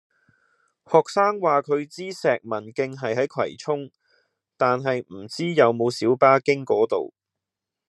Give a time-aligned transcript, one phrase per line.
[0.87, 3.91] 學生話佢知石文徑係喺葵涌，
[4.57, 7.13] 但係唔知有冇小巴經嗰度